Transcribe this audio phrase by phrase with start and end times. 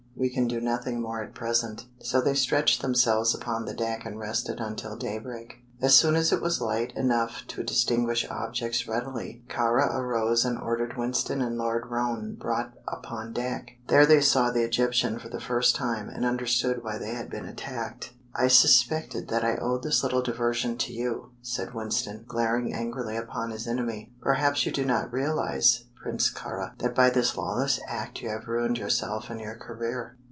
[0.13, 4.19] We can do nothing more at present." So they stretched themselves upon the deck and
[4.19, 5.63] rested until daybreak.
[5.81, 10.95] As soon as it was light enough to distinguish objects readily, Kāra arose and ordered
[10.95, 13.71] Winston and Lord Roane brought upon deck.
[13.87, 17.47] There they saw the Egyptian for the first time and understood why they had been
[17.47, 18.13] attacked.
[18.35, 23.49] "I suspected that I owed this little diversion to you," said Winston, glaring angrily upon
[23.49, 24.13] his enemy.
[24.21, 28.79] "Perhaps you do not realize, Prince Kāra, that by this lawless act you have ruined
[28.79, 30.17] yourself and your career."